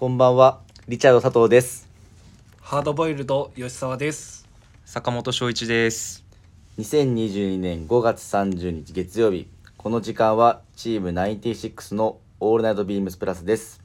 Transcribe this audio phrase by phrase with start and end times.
[0.00, 1.86] こんばんは、リチャード佐藤です。
[2.62, 4.48] ハードボイルド吉沢です。
[4.86, 6.24] 坂本翔一です。
[6.78, 13.82] 2022年5月30日月曜日、この時間はチーム96のオールナイトビームスプラスです。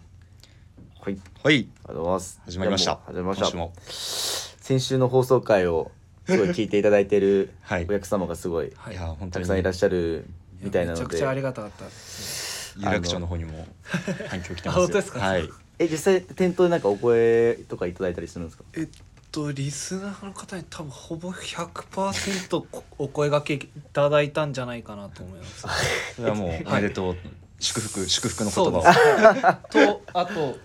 [1.02, 2.42] はい、ありはい、がとうございます。
[2.46, 3.00] 始まりました。
[3.08, 3.44] 始まりました。
[3.48, 5.92] 今週も先週の放送回を
[6.28, 10.24] すごい聞いていただいている はいお客様がすごいはいいや本当にたくさんいらっしゃる
[10.62, 12.74] みたいなのでめちゃくちゃあ、りがたかったです。
[12.78, 13.68] 有楽町の方にも
[14.32, 14.84] 反響来てますよ。
[14.84, 15.20] あ本当ですか？
[15.20, 15.50] はい。
[15.80, 18.64] え実際店頭でなんかお声とかいただいたりするんですか？
[18.74, 18.88] えっ
[19.32, 22.64] とリスナーの方に多分ほぼ100%
[22.98, 23.60] お声掛けい
[23.92, 25.66] ただいたんじゃないかなと思います。
[26.16, 27.18] それはもうおめでとう、
[27.60, 29.86] 祝福祝福の言葉です。
[29.88, 30.58] とあと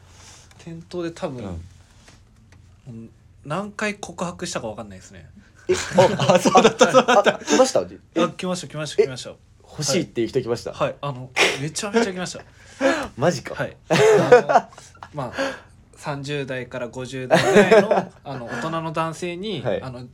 [0.65, 1.49] 店頭で多分、を。
[1.49, 1.63] うん
[2.89, 3.11] うん
[3.43, 5.27] 何回告白したかわかんないですね。
[5.67, 7.33] え、あ、そうだった、そうだった。
[7.43, 7.81] 来ました？
[8.15, 8.23] え？
[8.23, 9.31] あ来ました来ました来ました。
[9.63, 10.75] 欲しいっていう人来ました？
[10.75, 11.31] はいあの
[11.63, 12.45] めちゃめちゃ来ました。
[13.17, 13.55] マジか。
[13.55, 13.75] はい。
[15.15, 15.33] まあ
[15.97, 20.07] 30代から50代ぐらいの あの大人の男性に、はいあの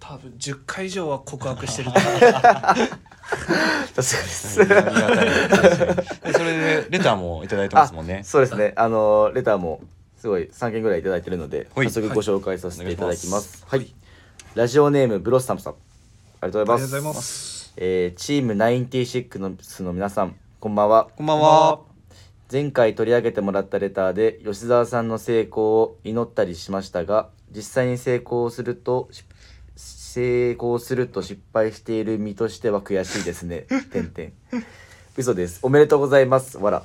[0.00, 4.02] 多分10回以上は告白してると思う。
[4.02, 8.22] さすあがりで それでレターもいただいてますもんね。
[8.24, 8.72] そうですね。
[8.74, 9.80] あのレターも
[10.18, 13.62] すごい三件ぐらいいただいてるので、はい早速ご紹介させていただきます。
[13.64, 13.94] ははいい。
[14.56, 15.76] ラジオネームブロッサムさん、あ
[16.46, 16.96] りがとうございます。
[16.96, 17.72] ありがとうございます。
[17.76, 19.52] えーチーム96の
[19.86, 21.08] の皆さん、こんばんは。
[21.16, 21.91] こんばんは。
[22.52, 29.24] 前回取り上げてもらったレターで吉沢さんの成功を祈ったりしましたが実際に成功するとし
[29.74, 33.64] 成功すると失敗している身としては悔しいですね。
[33.90, 34.32] てんてん
[35.16, 35.60] 嘘です。
[35.62, 36.58] おめでとうございます。
[36.58, 36.82] わら。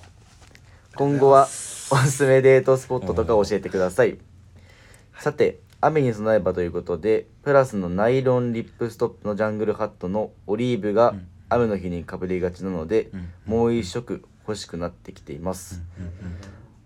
[0.96, 1.48] 今後はお
[1.98, 4.18] すすめデートスポットとか教えてください。
[5.20, 15.84] さて雨に備えばということでプラスのナイロンリップストップのジャングルハットのオリーブがうん雨の日にかぶりがちなので、うんもう一色欲しくなってきています。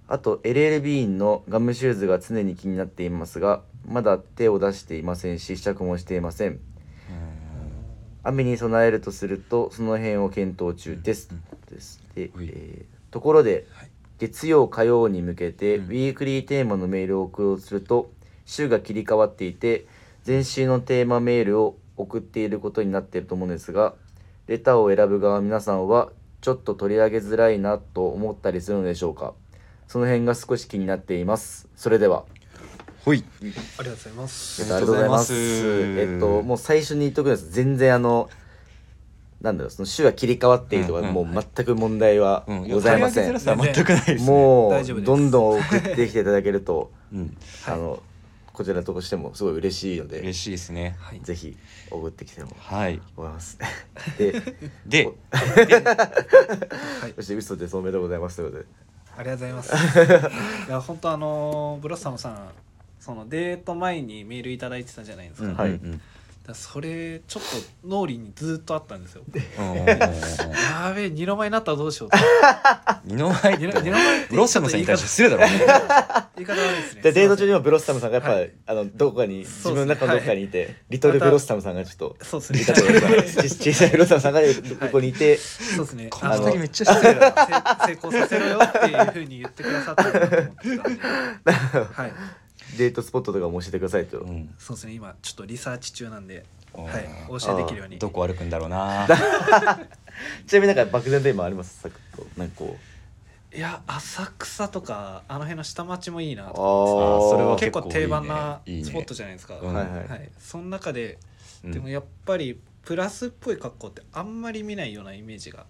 [0.08, 6.60] あと LL ビーンのガムシューズが常に気になっていますがまだ手を出していませんし試着もしていません。
[8.24, 11.30] 雨に備えるとするとその辺を検討中です、
[11.70, 12.04] です。
[12.16, 12.50] で、はい。
[12.52, 13.90] えーところで、はい。
[14.20, 15.86] 月曜火曜に向けて、うん。
[15.86, 18.12] ウィークリーテーマのメールを送ろうとすると
[18.46, 19.86] 週が切り替わっていて
[20.26, 23.94] 前週のテーマメールを送っていることになっていると思うんですが
[24.48, 26.10] レターを選ぶ側の皆さんは
[26.42, 29.34] ちょっと取り上げづらいなと思ったりするのでしょうか。
[29.88, 31.68] その辺が少し気になっています。
[31.76, 32.26] それでは。
[33.06, 33.24] ほい。
[33.42, 34.64] ありがとうございます。
[34.64, 35.34] ありがとうございます。
[35.36, 37.52] えっともう最初に言っとくんです。
[37.52, 38.30] 全然あの
[39.42, 41.14] なんだろうその週が切り替わっているとか、うんうん。
[41.14, 42.70] もう全く問題はうん。
[42.70, 44.26] ございません、全くないですね。
[44.26, 47.38] もうどんどん送ってきていただけるとうん。
[47.68, 48.02] あの
[48.62, 50.96] こちらとしてもすごい嬉しいので嬉しいですね。
[51.00, 51.20] はい。
[51.22, 51.58] ぜひ
[51.90, 53.02] 送ってきてもはい。
[53.18, 53.58] 思います
[54.20, 54.34] で
[54.86, 58.70] で、はいそして嘘ですおめでとうございますということで
[59.18, 59.98] ありがとうございます。
[60.70, 62.50] いや本当あのブロッサムさん
[63.00, 65.48] そのデート前にメールいただいてたじゃないですか。
[65.48, 66.02] うんだかはいうん
[66.50, 67.44] らそれちょっ
[67.84, 69.24] と脳裏にずっとあったんですよ。
[69.66, 72.26] やべえ二の前になったらどうしよう って。
[73.06, 75.44] 二の舞二の舞ブロッサムさんに対して失礼だろ。
[76.36, 77.02] 言い方悪いですね。
[77.04, 83.50] でデート中にもブロッサムさんがやっぱ、はいあのどこかに自分の中のどこかにいて、リトルブロッサムさんがちょっとまそうですリトルブロッサムね。
[83.50, 86.08] ち小さいブロッサムさんがどこにいて、そうですね。
[86.10, 91.02] こあのの二人めっちゃ失礼だ成功させろよっていうふうに言ってくださったと思ってたんで。
[91.94, 92.14] はい。
[92.78, 94.54] デートスポットとかも教えてくださいと、うん。
[94.58, 94.94] そうですね。
[94.94, 97.06] 今ちょっとリサーチ中なんで、おはい。
[97.06, 97.32] ー。
[97.32, 98.00] お教えできるように。
[98.00, 99.08] どこ歩くんだろうな。
[100.48, 101.82] ちなみになんか漠然と今あります？
[101.82, 102.26] サクッと。
[102.38, 102.78] なんかこ
[103.54, 103.56] う。
[103.56, 107.30] いや浅草とかあの辺の下町もいいなとあ思ってー。
[107.32, 109.60] それは結構定番なスポットじゃないですか。
[109.60, 109.74] うん。
[109.74, 109.90] はい。
[109.90, 110.32] はいはい。
[110.40, 111.18] その中で
[111.64, 111.72] うん。
[111.72, 115.66] でもやっぱりプラスっぽい格好ってあんまり見ないようなイメージが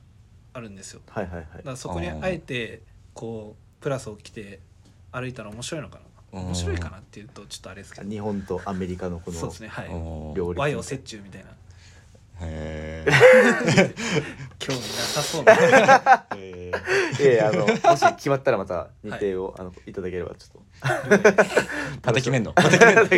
[0.54, 1.02] あるんですよ。
[1.10, 1.46] はいはいはい。
[1.58, 2.84] だからそこにあえて
[3.16, 4.60] こうプラスを着て
[5.12, 6.02] 歩いたら面白いのかな。
[6.34, 8.10] うん面白いかなっていうとちょっとあれですけど。
[8.10, 9.68] 日本とアメリカのこのそうですね。
[9.68, 9.90] はい。
[9.90, 10.60] おー両立。
[10.60, 11.52] 和洋折衷みたいな。
[12.44, 13.06] へ
[14.58, 15.54] 興味なさそうな。
[16.36, 16.72] え
[17.20, 22.54] えあのもし決まったらまた日程を、あのいただければちょっまた決めんの。
[22.56, 23.08] また決めんの。
[23.08, 23.16] と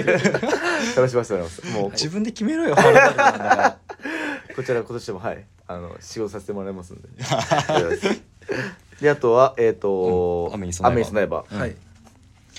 [1.01, 1.65] 楽しませてもらいます。
[1.71, 5.45] もう、自分で決めろよこちら今年もはい。
[5.65, 7.07] あの仕事させてもらいますんで。
[9.01, 10.55] であとはえっ、と、うん。
[10.55, 11.45] 雨に備えば。
[11.49, 11.75] はい。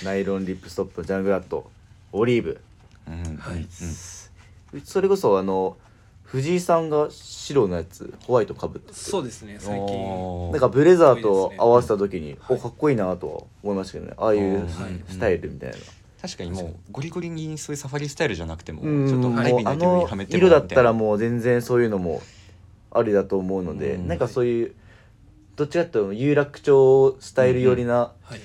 [0.02, 1.70] ナイロンリップストップジャングラット
[2.12, 2.60] オリーブ。
[3.06, 3.36] うん。
[3.36, 3.56] はい。
[3.58, 4.80] うん。
[4.82, 5.76] それこそあの
[6.24, 9.56] 藤井さんが白のやつホワイトかぶっててそうですね。
[9.60, 10.50] 最近。
[10.50, 12.56] なんかブレザーと合わせた時に、はい。
[12.56, 14.14] おかっこいいなとは思いましたけどね。
[14.16, 14.68] ああいうはい。
[15.08, 15.76] スタイルみたいな、
[16.20, 19.08] 確かにもうゴリゴリにそういうサファリスタイルじゃなくてもうん。
[19.08, 22.20] ちょっとハイビーはめても色だったらみもう全然そういうのも
[22.90, 24.08] ありだと思うので、うん。
[24.08, 24.74] なんかそういう
[25.54, 28.40] どっちかっていうと有楽町スタイル寄りなはい。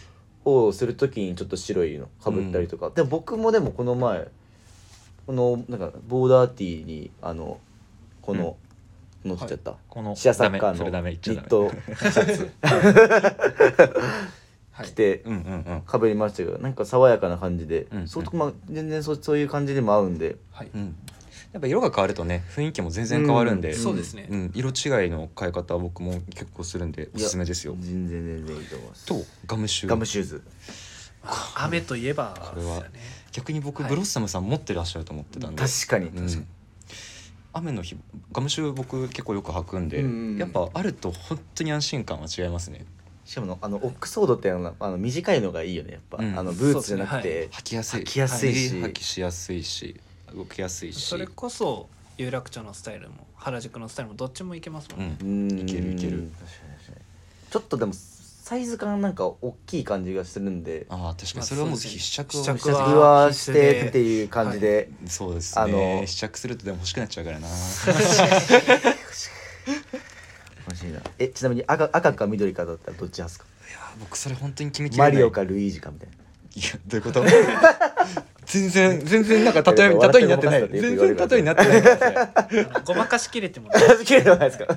[0.65, 4.27] をするときにちょっと白いのかぶったりとか、でも僕もでもこの前
[5.25, 7.59] このなんかボーダーティーにあの
[8.21, 8.55] この、
[9.25, 11.69] 乗っちゃった、このシアサッカーのニット。
[11.69, 12.69] シャツは
[14.83, 14.85] い。
[14.87, 15.39] 着てうんうん
[15.73, 15.81] うん。
[15.81, 18.07] かぶりましたけどなんか爽やかな感じで、うん。
[18.07, 20.37] そうとまあ全然そうそういう感じでも合うんで。
[20.51, 20.69] はい。
[20.73, 20.95] うん
[21.51, 24.27] やっぱ色が変わるとね雰囲気も全然変わるんで、うんそうですね。
[24.29, 27.75] うん、色違いの変え方は僕も結構するんでおすすめですよ。
[27.79, 29.05] 全然全然いいと思います。
[29.05, 29.15] と
[29.47, 30.43] ガムシューガムシューズ。
[31.23, 32.99] まあ雨といえばこれはですよね。
[33.31, 33.89] 逆に僕、はい。
[33.89, 35.61] ブロッサムさん持ってらっしゃると思ってたんで。
[35.61, 36.47] 確かに、うん。
[37.51, 37.97] 雨の日
[38.31, 42.85] ガムシュー僕結構よく履くんで、うんうんやっぱあると本当に安心感は違いますね。
[43.25, 46.37] しかもあのオックスフォードってあのあの短いのがいいよねやっぱ、うん。
[46.37, 48.01] あのブーツじゃなくて、履きやすい。
[48.01, 48.75] 履きやすいし。
[48.75, 49.99] 履きしやすいし
[50.35, 51.05] 動きやすいし。
[51.05, 55.51] それこそ有楽町のスタイルも原宿のスタイルもどっちもいけますもんね、うん。
[55.51, 55.59] うん。
[55.59, 56.29] いけるいける。
[57.49, 60.85] ちょっとでもサイズ感なんか大きい感じがするんで。
[60.89, 61.45] ああ確かに。
[61.45, 67.47] それはもう必着を試着試着ははしてっていう感じで、そうですあねの試着するとでも欲しくなっちゃうからな。
[70.67, 71.01] 欲しいな。
[71.17, 73.45] えちなみに赤赤か緑かだったらどっち派ですか？
[73.69, 75.11] いや僕それ本当に決めきれない。
[75.13, 76.15] マリオかルイージかみたいな。
[76.15, 76.19] い
[76.61, 77.23] やどういうこと？
[78.49, 80.67] 全然全然なんか例え例えになってない。
[80.69, 82.67] 全然例えになってない。
[82.83, 84.05] ごまかしきれてもない。
[84.05, 84.75] 綺麗じゃないですか？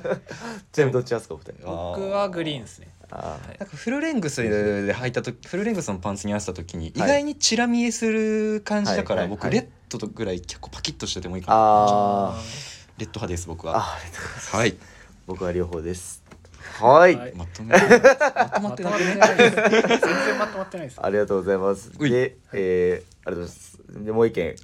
[0.70, 1.66] ちなみにどっち派ですかお二人？
[1.66, 2.88] 僕はグリーンですね。
[3.10, 3.20] なん
[3.58, 7.08] かフルレングスで履いた時フルレングスのパンツに合わせた時に意はい。
[7.08, 11.56] 外にチラ見えする感じだから僕レッドとぐらい結構パキッとしててもいいかな。
[11.58, 12.34] あ
[12.98, 13.80] レッド派です僕は。
[13.80, 14.76] はい。
[15.26, 16.21] 僕は両方です
[16.80, 17.34] はい、はい。
[17.34, 17.88] まとめまと
[18.60, 21.00] ままってない全然まとまってないです。
[21.02, 21.92] ありがとうございます。
[21.98, 24.04] で、えー、ありがとうございます。
[24.04, 24.56] でもう一件。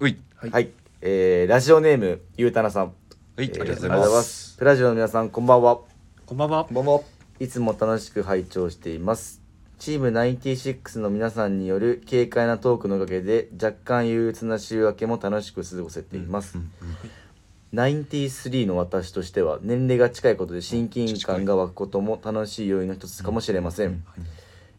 [0.50, 2.84] はい、えー、ラジオネームゆうたなさん。
[2.84, 2.92] はい、
[3.36, 4.52] えーありがとうございまます。
[4.52, 5.80] すプラジオの皆さんこんばんは。
[6.26, 6.64] こんばんは。
[6.64, 7.00] こんばんは。
[7.40, 9.40] いつも楽しく拝聴しています。
[9.78, 16.68] チーム96の皆さんによる軽快なトークのおかげで若干憂鬱な週明けも楽しく過ごせています、うんうん
[17.74, 24.04] 93の私としては年齢が近いことで親近感が湧くことも楽しい要因の一つかもしれません、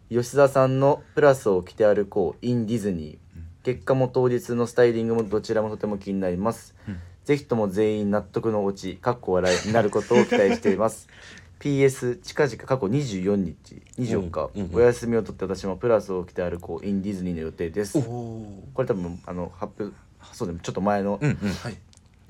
[0.09, 3.17] 吉田さんの「プラスを着て歩こう in ディズニー」
[3.63, 6.99] 結果も当日のスタイリングもどちらもとても気になります、うん。
[7.25, 11.07] ぜひとも全員納得のオチかっこ笑いになることを期待しています。
[11.59, 14.75] PS 近々過去24日24日、うんうんうん。
[14.77, 18.01] お休みを取って私もプラスを着て歩こう in ディズニーの予定です。
[18.01, 19.95] これ多分あの発表
[20.33, 21.35] そうでもちょっと前のうんうん。
[21.35, 21.77] はい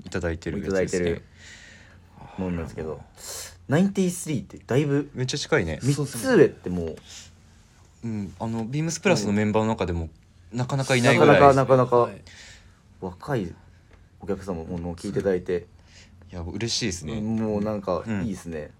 [0.04, 1.04] いただいてるいやつですね。
[1.04, 1.22] ただいてる
[2.38, 3.00] ものなんですけど
[3.68, 5.78] 93ってだいぶめっちゃ近いね。
[5.82, 6.96] 3つ上ってもう
[8.04, 10.08] うんあのビームスプラスのメンバーの中でも
[10.52, 11.40] なかなかいなないかなぐらい。
[11.40, 12.20] かなかなかはい。
[13.00, 13.54] 若い
[14.20, 15.66] お客様ものを聞いていただいて、
[16.30, 17.20] いや嬉しいですね。
[17.20, 18.22] もうなんかうん。
[18.22, 18.70] いいですね、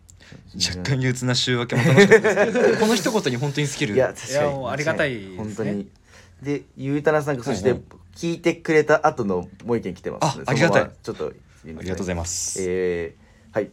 [0.55, 2.77] 若干憂鬱な週明けも楽しかったですけど。
[2.81, 4.33] この一言に本当に尽きるいや確かに。
[4.33, 5.37] いやもうありがたいですね。
[5.37, 5.89] 本当に。
[6.43, 10.83] でゆうたなさんがそしてはいはい聞いてくれた後のもう一件来てますのであありがたい。
[10.83, 13.71] そのままちょっとすみませんありがとうございます、えー、はい。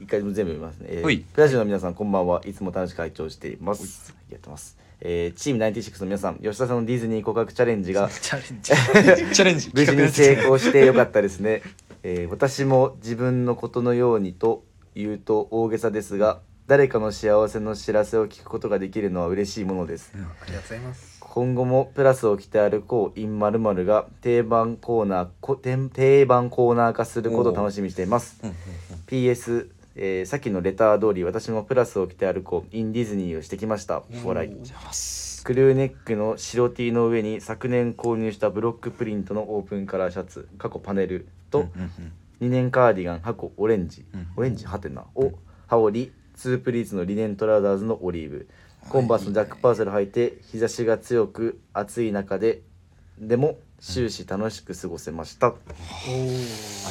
[0.00, 1.18] 一回全部読みますね、えーはい。
[1.18, 4.14] プラジオの皆さんこんばんはいつも楽しく拝聴しています。
[4.16, 8.72] ありがとうございます、えー、チーム96の皆さん吉田さんのディズニー告白チャレンジが チャレンジ。
[9.34, 9.70] チャレンジ。
[9.74, 11.62] 無事に成功してよかったですね、
[12.02, 20.12] えー私も自分のことのようにと言うと大げさですが誰かの幸せの知らせを聞くことができるのは嬉しいものです。
[20.14, 21.05] ありがとうございます
[21.36, 23.20] 今後もプラスを着て歩こう。
[23.20, 28.40] in 〇〇が定番コーナーこ定定番コーナー化することを楽しみにしています。
[29.06, 32.74] PS、えーさっきのレター通り私もプラスを着て歩こう。
[32.74, 34.02] in ディズニーをしてきました。
[34.24, 34.50] 笑い
[35.44, 40.48] クルーネックの白 T の上に昨年購入したブロックプリントのオープンカラーシャツ。
[40.56, 41.90] 過去パネルと、うんうん
[42.40, 42.48] うん。
[42.48, 45.04] 2年カーディガンカッコオレンジ、うんオレンジはてな。
[45.14, 45.32] を
[45.66, 46.00] 羽織。
[46.00, 48.48] りツープリーツのリネントラウザーズのオリーブ
[48.88, 52.62] コンバースのジャックパーセル履いて日差しが強く暑い中で
[53.18, 55.52] でも終始楽しく過ごせました、あ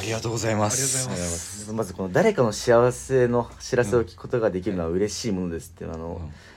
[0.02, 1.72] りがとうございまありがとうございすます。
[1.72, 6.12] まずこの誰かの幸せの知らせを聞くことができるのは嬉しいものですっていうあの、うん。
[6.14, 6.55] はい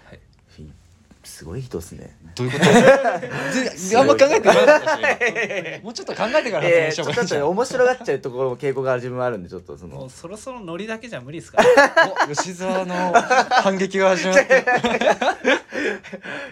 [1.30, 2.18] すごい人ですね。
[2.36, 2.66] どういうこと？
[3.54, 9.96] 全然あんま考えてなかったもうちょっと考えてから発えー、言しちょっと面白がっちゃうところも傾向が自分はあるんでちょっとその。
[9.96, 11.64] もうそろそろノリだけじゃ無理ですか？
[12.34, 14.66] 吉沢の反撃が始まって。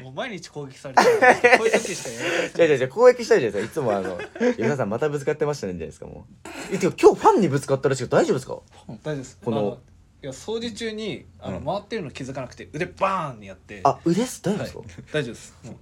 [0.03, 1.09] もう毎日攻撃されてる。
[1.57, 3.81] こういう時しかやらないじゃあじゃあじゃあ攻撃したいじゃないですか。
[3.81, 4.17] いつもあの
[4.57, 6.47] 「吉田さんまたぶつかってましたね」じゃないですかもう。
[6.71, 8.53] え今日ファンにぶつかったらしいけど大丈夫ですか？
[8.87, 9.37] 大丈夫です。
[9.43, 11.65] このあいや掃除中にあの、うん。
[11.65, 14.41] 回ってるの気づかなくて腕バーンにやってあ腕です？
[14.41, 15.55] 大丈夫はいですか、大丈夫です。
[15.63, 15.75] もう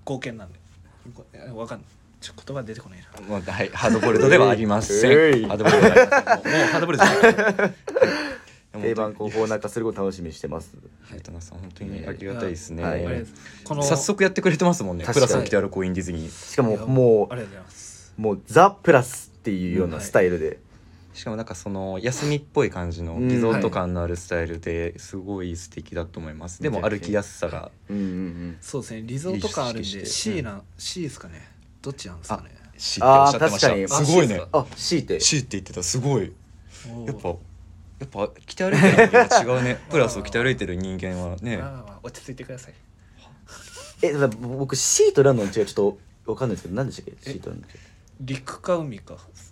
[0.00, 0.58] 貢献なんで。
[1.14, 1.86] こいやわかんない。
[2.20, 3.28] ちょ言葉出てこないな。
[3.28, 3.68] もうはい。
[3.68, 5.12] ハードボイルドではありません。
[5.12, 5.44] えい。
[5.44, 6.52] ハードボイルドではありません。
[6.52, 7.56] もうもうハードボイルドじゃない。
[7.56, 8.82] はい。
[8.82, 10.76] 定番広報なんかすること楽しみにしてます。
[11.10, 13.26] ゆうたなさん本当にありがたいですね、はい。
[13.64, 15.04] この早速やってくれてますもんね。
[15.04, 16.30] プラスを着て歩こうインディズニー。
[16.30, 18.14] しかもいやもありがとうございます。
[18.18, 20.58] うもうザ・プラスっていうようなスタイルで、
[21.16, 27.70] しかもなんかその休みっぽい感じのうんリゾート感のあるスタイルですごい素敵だと思います、でも歩きやすさが。
[27.88, 28.58] うんうんうん。
[28.60, 29.02] そうですね。
[29.02, 31.48] リゾート感あるんで C な C ですかね。
[31.80, 32.50] どっちなんですかね。
[32.76, 33.68] C っておっしゃってました。
[33.68, 34.42] あー確かすごいね。
[34.52, 35.82] あ C って？C って言ってた。
[35.82, 36.32] すごい。
[37.06, 37.34] やっぱや
[38.04, 39.78] っぱ着て歩いてる人間は違うね。
[39.88, 41.62] プラスを着て歩いてる人間はね。
[42.02, 42.74] 落ち着いてください。
[44.02, 47.72] え僕 C とランの違いちょっとわかんないですけど何でしたっけ？C とランの違い。
[48.20, 49.16] 陸か海か。
[49.16, 49.45] え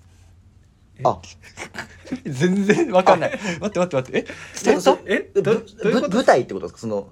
[1.02, 1.20] あ。
[2.24, 3.30] 全然わかんない。
[3.32, 4.18] 待って待って待って。
[4.18, 4.26] え？
[4.64, 5.30] 伝えたえ？
[5.34, 6.08] ぶどどういうこと？
[6.08, 6.80] ぶ舞台ってことですか？
[6.80, 7.08] その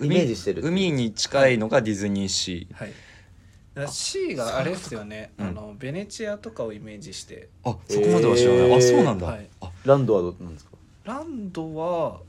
[0.00, 2.74] イメージしてる海に近いのがディズニーシー。
[2.74, 2.92] はい。
[3.74, 5.32] だから C があれですよね。
[5.38, 5.46] うん。
[5.48, 7.48] あのベネチアとかをイメージして。
[7.64, 9.48] あそこまでは知らない、へーあそうなんだ、はい。
[9.60, 10.70] あランドはどうなんですか？
[11.04, 12.20] ランドは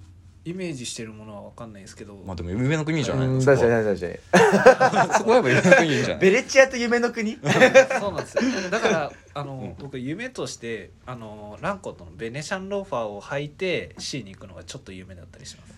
[0.47, 6.17] イメージしてるものは分かんないですけど、まあでも夢の国じゃないうんのそこ確かには確か そこはやっぱ夢の国じゃない。
[6.21, 7.33] ベレチアと夢の国？
[7.33, 8.41] そうなんですよ。
[8.71, 15.73] だからあの、僕夢としてあのランコットのベネシャンローファーを履いて C に行くのがちょっと夢だったりします。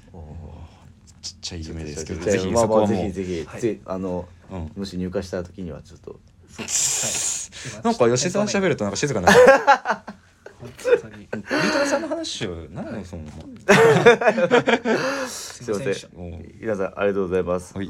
[1.22, 2.24] ちっちゃい夢ですけど。
[2.24, 3.62] ぜひぜひまあまあぜそこはもう、ひぜひ、はい。
[3.62, 6.12] ぜひあのうん、もし入荷した時にはちょっと。
[6.12, 6.18] は
[6.64, 7.84] い。
[7.84, 10.19] なんか吉沢喋るるとなんか静かになっ本当にた
[10.62, 10.72] ゆう
[11.74, 13.24] たさんの話を何なのその
[15.28, 16.56] す すいません。
[16.60, 17.90] 皆さんありがとうございます、はい。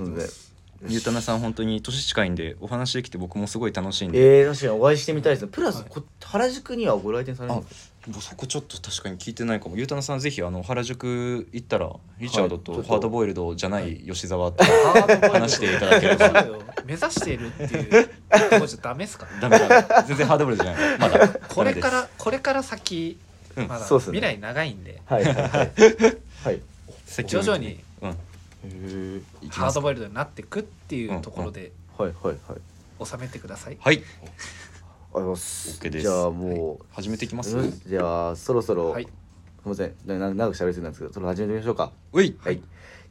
[0.87, 5.41] ゆうたなさん本当に年近いんでお話できて僕もすごい楽しいんで、えー、確かにお会いしてみたいです。
[5.45, 5.85] ねプラス、はい。
[5.89, 7.88] こ原宿にはご来店されるんですか？
[8.19, 9.75] そこちょっと確かに聞いてないかも。
[9.75, 16.69] ゆうたなさんぜひあの原宿行ったらリチャードとハードボイルドじゃない吉沢と話していただければ。
[16.85, 18.09] 目指しているっていう
[18.49, 20.97] とこじゃダメですかダメだ全然ハードボイルドじゃない。
[20.97, 21.27] まだ。
[21.27, 23.17] これからこれから先
[23.55, 23.67] うん。
[23.67, 25.01] まだ未来長いんで。
[25.05, 25.49] はいはいはい。
[25.49, 26.61] はい。
[27.27, 27.79] 徐々に
[29.49, 33.05] ハードボイルドになってくっていうところではいはいはい。
[33.05, 33.77] 収めてください。
[33.79, 34.01] はい
[35.13, 35.79] あります。
[35.81, 36.03] OK です。
[36.03, 37.55] じゃあもう、始めていきます？
[37.57, 39.05] よしじゃあそろそろ、はい。
[39.05, 39.09] す
[39.65, 39.93] みません。
[40.05, 41.91] な長く喋りすぎなんですけどそろ始めてみましょうか。
[42.13, 42.37] うい。
[42.41, 42.61] はい、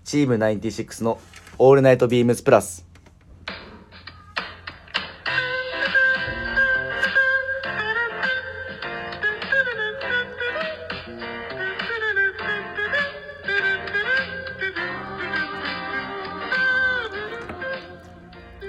[0.05, 1.19] チーム96の
[1.59, 2.87] 「オールナイトビームスプラス」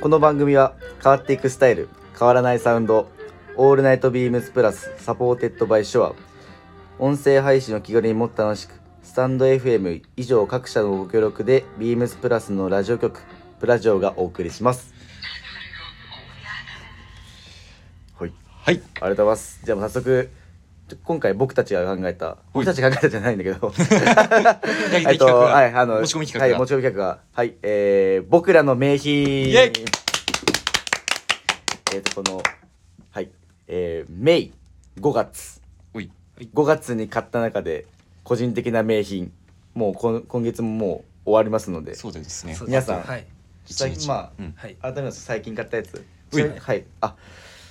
[0.01, 3.07] この番組は変わっていくスタイル変わらないサウンド
[3.61, 6.13] 「オールナイトビームスプラス」 supported by SHURE。
[6.97, 8.71] 音声配信を気軽にもっと楽しく
[9.03, 13.19] スタンド FM 以上各社のご協力でビームスプラスのラジオ局
[13.59, 14.93] プラジオがお送りします。
[18.17, 18.33] はい。
[18.45, 18.75] はい。
[18.75, 19.59] ありがとうございます。
[19.65, 20.29] じゃあ早速
[21.03, 23.73] 今回僕たちが考えた僕たちが考えたじゃないんだけど。
[25.05, 26.53] えっとはいあの持ち込み企画が。
[26.53, 27.19] はい持ち込み企画が。
[27.33, 29.49] はいえー、僕らの名品。
[29.49, 29.73] イエイ。
[31.93, 32.58] えっとこのはい
[33.71, 34.53] えー、メイ
[34.99, 35.61] 5月。
[35.93, 36.11] おい。
[36.39, 37.85] 5月に買った中で
[38.23, 39.31] 個人的な名品。
[39.75, 41.93] もうこん今月ももう終わりますので。
[41.93, 42.57] そうですね。
[42.65, 43.27] 皆さんはい。
[43.65, 44.53] 最近まあうん。
[44.57, 44.75] はい。
[44.81, 46.03] 改めます最近買ったやつ。
[46.59, 46.83] はい。
[47.01, 47.15] あ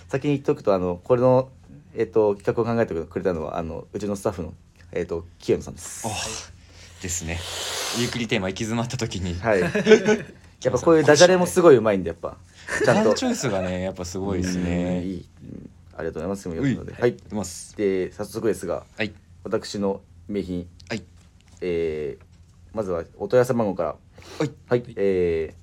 [0.08, 1.50] 先に言っとくとあのこれの
[1.96, 4.54] えっ、と企画を考えてくれたのはあのうちのスタッフの
[4.92, 6.06] えっ、と清野さんです。
[6.06, 6.10] あ
[7.02, 7.40] ですね。
[7.98, 9.34] ゆっくりテーマ行き詰まった時に。
[9.40, 9.60] はい。
[10.62, 12.36] やっぱこういうダジャレもすごいうまいんでやっぱ。
[12.84, 13.14] ちゃんと。
[13.14, 15.28] チョイスがねやっぱすごいですうんねいい。
[15.42, 16.44] うんありがとうございます。
[16.44, 16.94] 読むので。
[16.94, 17.10] はい。
[17.10, 17.76] いきます。
[17.76, 19.12] で早速ですがはい。
[19.42, 20.68] 私の名品。
[20.88, 21.02] はい。
[21.60, 22.24] えー、
[22.76, 23.96] まずはお問い合わせ番号から。
[24.38, 24.50] はい。
[24.68, 25.54] はい、え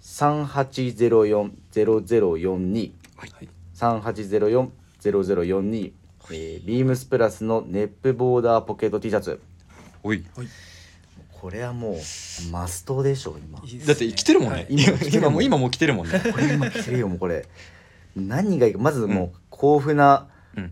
[0.00, 3.32] ー、3804-0042はい。
[3.74, 5.92] 3804-0042、
[6.30, 9.38] えー、ビームスプラスのネップボーダーポケット T シャツ。
[10.02, 10.24] おい。
[11.30, 11.96] これはもう
[12.50, 13.58] マストでしょ今。
[13.64, 13.86] いいっすね。
[13.86, 14.66] だって生きてるもんね、はい。
[14.70, 16.22] 今今も今も来てるもんね。
[16.32, 17.46] これ今着てるよもうこれ。
[18.16, 18.78] 何がいいか。
[18.78, 20.28] まずもう豊富な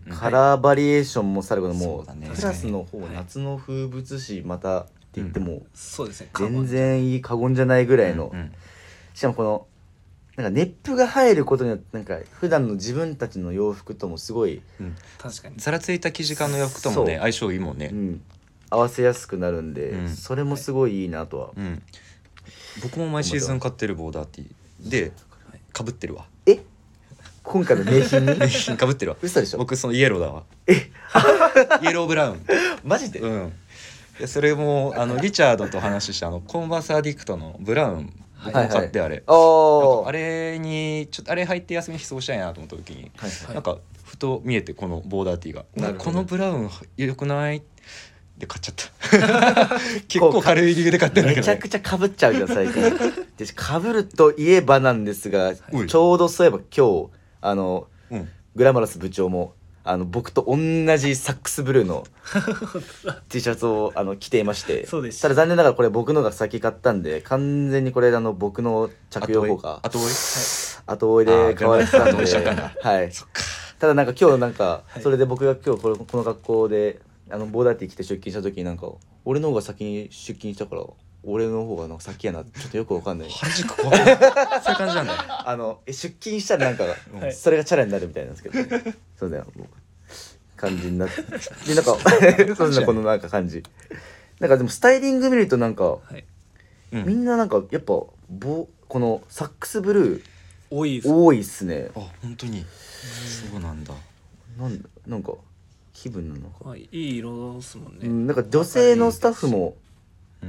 [0.09, 3.13] カラーバリエーションもさることもそうプラスの方はい。
[3.13, 8.31] 夏の風物詩またって言っても全然いい過言じゃないぐらいの。
[9.13, 9.67] しかもこの
[10.37, 14.95] なんかネップが入ることによってなんか普段の自分たちの洋服ともすごい、うん。
[15.17, 15.55] 確かに。
[15.57, 17.89] ざらついた生地感の洋服ともね相性いいもんね。
[17.91, 18.21] うん、
[18.69, 20.09] 合わせやすくなるんで、うん。
[20.09, 21.81] それもすごいいいなとは、うん。
[22.81, 25.11] 僕も毎シーズン買ってるボーダーティーで
[25.73, 25.83] か。
[25.83, 26.25] ぶってるわ。
[26.25, 26.30] え
[27.51, 28.77] 今回の名品に？
[28.77, 29.17] かぶってるわ。
[29.21, 29.57] 嘘でしょ？
[29.57, 30.43] 僕そのイエローだわ。
[30.67, 30.73] え？
[31.83, 32.45] イエローブラウン。
[32.85, 33.53] マジで、うん。
[34.19, 38.13] でそれもあのリチャードと話してあのコンバースアディクトのブラウン
[38.45, 43.29] 僕も買ってあれ、おおなんかあれにちょっとあれ入って休みに過ごしたいなと思った時に、はい。
[43.29, 47.61] はいなんかふと見えてこのボーダーティーがこのブラウン良くない？
[48.37, 49.79] で買っちゃった。
[50.07, 51.53] 結構軽い理由で買ってるんだけどね。
[51.53, 52.81] めちゃくちゃかぶっちゃうよ最近。
[53.37, 55.87] でかぶるといえばなんですがおい。
[55.87, 58.29] ちょうどそういえば今日あのうん。
[58.55, 60.57] グラマラス部長もあの僕と同
[60.97, 62.03] じサックスブルーの
[63.29, 70.11] T シャツをあの着ていましてそうでしたただ残念ながらこれ僕のが先買ったんで完全にこれあの僕の着用法が後追い？
[70.85, 72.49] 後追いで買われてたんあー後追で
[72.81, 73.11] はい。
[73.79, 75.01] ただなんか今日なんかはい。
[75.01, 78.91] それで僕が今日このこの学校であのボーダーティー着て出勤した時になんか
[79.25, 80.83] 俺の方が先に出勤したから
[81.23, 83.29] 俺の方がなんか先やなちょっとよくわかんない。
[83.29, 83.97] 原宿怖い。
[83.97, 85.49] そういう感じなんだ。
[85.49, 86.85] あのえ出勤したらなんか
[87.19, 87.33] はい。
[87.33, 88.57] それがチャラになるみたいなんですけど。
[89.17, 89.67] そうだよもう
[90.57, 91.21] 感じになって。
[91.67, 91.97] でなんか
[92.55, 93.63] そうだこのなんか感じ。
[94.39, 96.23] なんかでもスタイリング見るとなんかはい。
[96.91, 97.05] うん。
[97.05, 97.93] みんななんかやっぱ
[98.29, 100.23] ボこのサックスブルー
[100.71, 101.09] 多いです。
[101.09, 101.89] 多いっすね。
[101.95, 102.65] あ本当に。
[103.51, 103.93] そうなんだ。
[104.57, 105.33] なんなんか
[105.93, 106.69] 気分なのか。
[106.69, 109.75] はい、いい色ですもんね、うん、なんか女性のスタッフも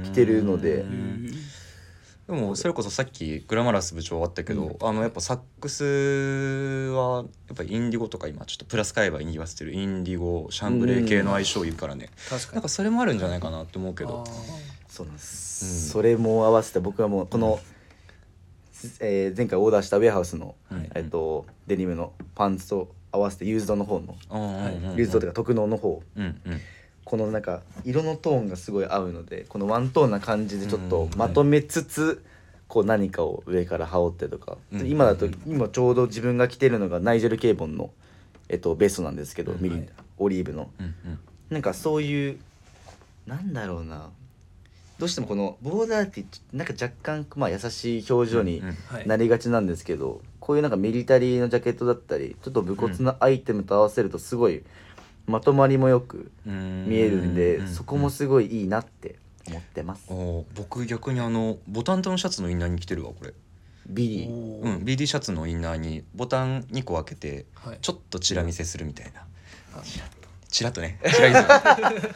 [0.03, 0.77] 着てるので。
[0.77, 1.31] うん。
[2.25, 5.83] でもそれこそさっきグラマラス部長あったけど、あのやっぱサックス
[6.93, 12.53] はやっぱインディゴとか今ちょっとプラス買えばに言わせてるインディゴシャンブレー系の相性いいからね、確かに。
[12.53, 14.23] なんかそれもあるんじゃないかなって思うけど。
[14.25, 14.31] あ
[14.87, 15.91] そうなんです、うん。
[15.91, 17.59] それも合わせて僕はもうこの、
[19.01, 24.95] えー前回オーダーしたウェアハウスの、うんえっとデニムのパンツと合わせてユーズドの方の、うんうんうんうん。
[24.95, 26.61] ユーズドというか特納の方うんうん
[27.05, 32.23] このなんか色のトーンがすごい合うのでこのワントーンな感じでちょっとうんまとめつつ、
[32.67, 37.91] こう何かを上から羽織ってとか、うん今だと今ちょうど自分が着てるのがナイジェル・ケーボンの、
[38.49, 39.61] えっと、ベストなんですけど、うん。
[39.61, 39.89] ミリはい。
[40.17, 40.69] オリーブの。
[41.49, 42.39] なんかそういう
[43.25, 44.09] なんだろうな。
[44.99, 48.63] どうしてもこのボーダーってなんか若干まあ優しい表情に
[49.05, 54.63] なりがちなんですけど、こういうなんかミリタリーのジャケットだったりちょっと武骨なアイテムと合わせるとすごい
[55.25, 56.85] まとまりもよくうん。
[56.87, 59.15] 見えるんで、うそこもすごいいいなって
[59.47, 60.05] 思ってます、
[60.55, 63.33] 僕逆にあのボタンとのシャツのインナーに着てるわこれ。
[63.87, 64.29] ビリー。
[64.29, 67.77] おーうん BD シャツのインナーにボタン2個開けてはい。
[67.81, 69.21] ちょっとチラ見せするみたいな。
[69.75, 70.81] あチラッと。
[70.81, 70.99] ね。
[71.03, 72.13] チラ見せ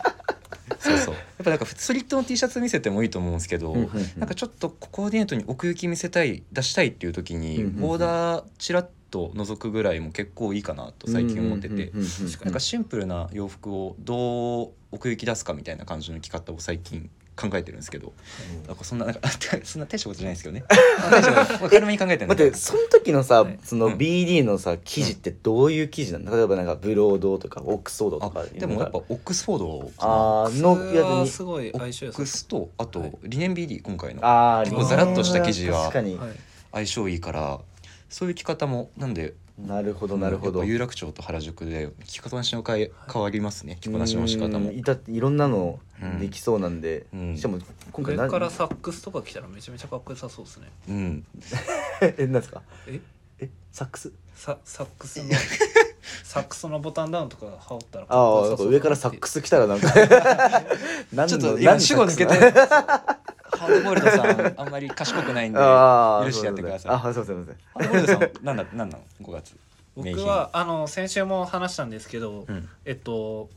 [0.80, 1.14] そうそう。
[1.16, 4.20] やっぱなんかスリットの T シャツ見せてもいいと思うんですけど、うんうんうん。
[4.20, 7.82] なんかちょっとコーディネートに奥行き見せたい出したいっていう時に、うんうんうん。
[7.82, 11.92] ボーダーチラッと覗くぐらいも結構いいかなと最近思ってて、
[12.44, 18.14] なんかシンプルな洋服をどう奥行き出すかみたいな感じの着方を最近考えてるんですけど、
[18.68, 19.22] なんかそんななんか
[19.64, 20.64] そんな大したことじゃないですけどね。
[21.70, 23.60] 軽めに考えてるんだけど待ってその時のさ、はい。
[23.64, 23.94] そのうん。
[23.94, 33.14] BD のさ生地ってどういう生地なの例えばなんかブロードとかオックスフォードとあかでもやっぱオックスフォードあーのやつすごいオ相性良さックスとあと、はい。
[33.24, 34.22] リネン BD 今回の。
[34.24, 35.92] あー結構ザラッとした生地は
[36.72, 37.60] 相性いいから
[38.10, 40.60] そういう着方もなんでなるほどなるほど。
[40.60, 44.70] やっぱ有楽町と原宿で着方のしの変え変わりますね着こなしの仕方も。
[44.70, 46.20] うんいたいろんなのうん。
[46.20, 47.36] できそうなんで、うん。
[47.38, 47.58] しかも
[47.92, 50.68] 今回何上からサックスとか着たらめちゃめちゃかっこよさそうですね。
[50.90, 51.26] うん
[52.02, 52.62] え何ですか？
[52.88, 53.00] え？
[53.40, 54.12] えサックス？
[54.36, 55.30] ササックスの
[56.24, 59.92] サックスのボタンダウンとか羽織ったらかっああなんかこよさそう上からサックス来たらなんか
[61.12, 62.36] 何ちょっとの今主語抜けて
[63.58, 66.92] ハードボイルドさんあんまり賢くないんでああ許してやってください。
[66.94, 69.56] あそうそうそうハードボイルドさんなんだなんなの？5月。
[69.96, 72.70] 名僕品はあの先週も話したんですけど、うん。
[72.86, 73.50] えっと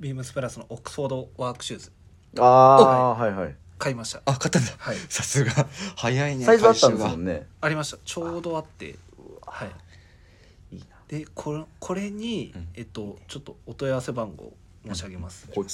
[0.00, 1.92] ビームスプラスのオックスフォードワークシューズ。
[2.38, 3.32] ああはい。
[3.32, 4.22] はい買いました。
[4.26, 4.72] あ買ったんだ。
[4.78, 4.96] はい。
[5.08, 5.52] さすが。
[5.96, 7.46] 早いねサイズあったんですもんね。
[7.60, 7.98] ありました。
[8.04, 8.96] ちょうどあって。
[9.44, 10.76] はい。
[10.76, 10.86] いいな。
[11.08, 12.68] でこれこれに、うん。
[12.74, 14.52] えっとちょっとお問い合わせ番号
[14.86, 15.66] 申し上げます、こい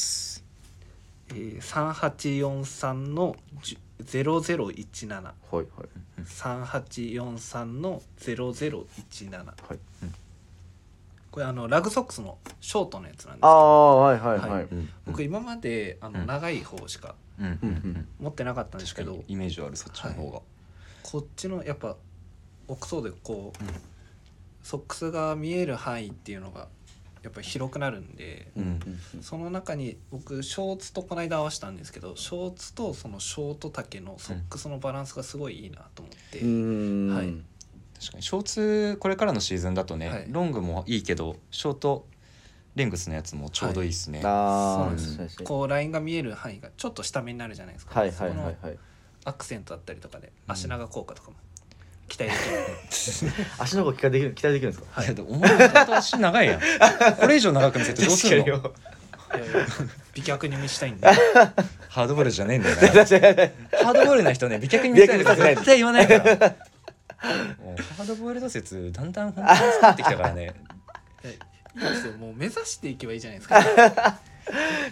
[1.31, 3.37] えー、3843の
[4.05, 5.67] 0017はいはい。
[6.23, 9.79] 3843の0017はい。
[11.31, 13.55] これあのラグソックスのショートのやつなんですけあど。
[13.55, 14.62] あはいはいはい、はい。
[14.64, 14.88] うん。
[15.07, 16.27] 僕今まであのうん。
[16.27, 17.47] 長い方しかうん。
[17.47, 17.69] うん。
[17.69, 18.09] うん。
[18.21, 20.41] 持ってなかったんですけど、イメージはあるそっちの方が。
[21.03, 21.97] こっちのやっぱ
[22.67, 23.71] 奥そうでこう、うん。
[24.62, 26.69] ソックスが見える範囲っていうのが
[27.22, 28.81] やっぱり広くなるんで、うん
[29.20, 37.14] その中に僕ショーツとこの間合わせたんですけどショーツとそのショート丈のソックスのバランスがすごいいいなと思って、うん。
[37.14, 37.26] はい。
[37.98, 38.22] 確かに。
[38.22, 40.26] ショーツこれからのシーズンだとね、はい。
[40.28, 42.07] ロングもいいけどショート
[42.74, 48.78] レングスのやつもちょうどいいですね、ああそうなんですこうラインが見える範囲がちょっと下目になるじゃないですか、はいはいはいそのはい
[49.24, 50.52] アクセントだったりとかでうん。
[50.52, 51.37] 足長効果とかも
[52.09, 52.51] 期待でき
[53.31, 53.35] る。
[53.59, 55.03] 足の方期待できる期待できるんですか？
[55.05, 56.61] いやでもお前もともと足長いやん。
[57.16, 58.44] これ以上長く見せてどうするの？
[58.49, 59.66] いやいや
[60.14, 61.07] 美脚に見したいんで。
[61.88, 62.88] ハードボイルドじゃねえんだよにな。
[62.88, 63.37] 確かに
[63.85, 66.25] ハードボイルドな人ね美脚に見せたいとか美脚に絶対言わないから。
[67.59, 70.55] もうハードボイルド説だんだん本当に作ってきたからね。
[71.25, 73.61] いいですよもう目指していけばいいじゃないですか。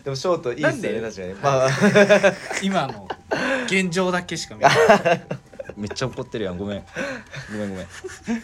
[0.04, 1.34] でもショートいいっすよねなん確かに。
[1.34, 1.70] まあ。
[2.62, 3.08] 今の
[3.66, 4.72] 現状だけしか見ない
[5.76, 6.58] めっちゃ怒ってるやん。
[6.58, 6.84] ごめん。
[7.52, 7.86] ごめんごめん。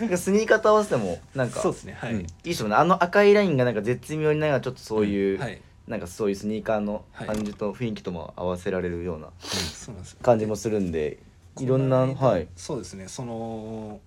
[0.01, 1.95] なんかスニーカーと合わせてもなんかそうですね。
[1.99, 2.21] はい、うん。
[2.21, 2.75] いいっすよね。
[2.75, 5.61] あの赤いラインがなんか絶妙になんかちょっとそういう、はい。
[5.89, 7.27] なんかそういうスニーカーのはい。
[7.27, 10.19] 感じと雰囲気とも合わせられるようなそうなんですよ。
[10.23, 11.19] 感じもするんで
[11.59, 12.49] いろんなこの間はい。
[12.57, 13.09] そうですね。
[13.09, 14.01] そのオ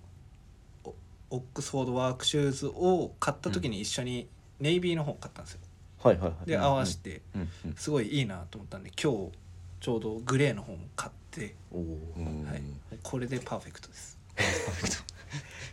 [1.30, 4.28] オックスフォードワークシューズを買った時に一緒に
[4.60, 5.60] ネイビーの方買ったんですよ。
[6.02, 6.46] はいはいはい。
[6.48, 6.62] でうん。
[6.62, 7.48] 合わせてうん。
[7.66, 7.74] うん。
[7.76, 9.32] すごいいいなと思ったんで今日
[9.80, 14.18] ちょうどグレーの方も買って、はい、これでパーフェクトです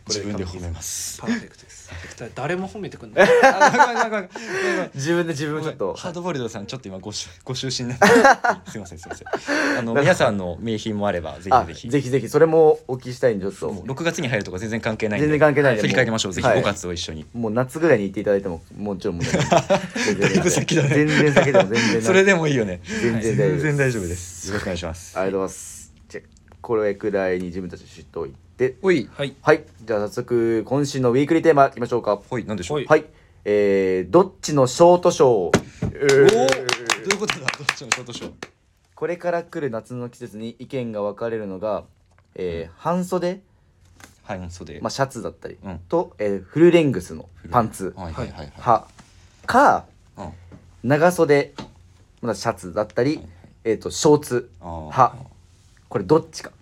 [0.06, 1.18] 自分で褒めます。
[1.20, 1.90] パーフェクトです。
[2.34, 3.28] 誰も褒めてくんない。
[4.94, 5.94] 自分で自分をちょっと。
[5.96, 7.94] ハードボイルドさんちょっと今ごし ご就寝。
[7.94, 9.28] になってすいませんすいません。
[9.78, 11.90] あの皆さんの名品もあればぜあひぜひ。
[11.90, 15.28] ぜひぜひそれもお聞きしたいんでちょっともう6月に入るとか全然関係ないんで。
[15.28, 16.46] 全然関係ない振り返りましょうぜひ。
[16.46, 16.60] はい。
[16.60, 17.24] 5月を一緒に。
[17.32, 20.20] もう夏ぐらいに行っていただいてももちろんもう全然。
[20.20, 20.88] だいぶ先だね。
[20.90, 22.02] 全然先でも全然。
[22.02, 22.80] それでもいいよね。
[22.84, 24.48] 全然大丈夫全然大丈夫です。
[24.48, 25.18] よろしくお願いします。
[25.18, 25.92] ありがとうございます。
[26.10, 28.43] じゃあこれくらいに自分たち知っておいて
[28.82, 29.08] おい。
[29.12, 29.34] はい。
[29.42, 29.64] はい。
[29.84, 32.16] じゃあ早速今週のウィークリーテーマいきましょうか。
[32.16, 32.44] ほい。
[32.44, 32.84] なんでしょう？
[32.84, 33.04] はい。
[33.44, 35.28] えー、どっちのショートショー？
[35.28, 37.46] おおどういうことだ？
[37.58, 38.32] どっちのショートショー？
[38.94, 41.84] これから来る夏の季節に意見が分かれるのが、
[42.36, 43.40] えー半袖、
[44.22, 44.80] 半袖。
[44.80, 45.78] まあ、シャツだったり、うん。
[45.88, 47.92] と、えーフルレングスのパンツ。
[47.96, 48.52] はいはいはい。
[48.56, 48.86] は。
[49.46, 49.84] か
[50.16, 50.32] うん。
[50.84, 51.52] 長袖
[52.22, 53.28] まだシャツだったり、はい
[53.64, 54.50] えー、とショーツ。
[54.60, 54.80] あー。
[54.84, 55.16] 派
[55.88, 56.52] これどっちか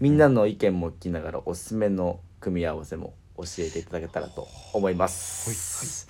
[0.00, 6.08] みんなの意見も聞きながらおすすめの組み合わせも教えていただけたらと思います。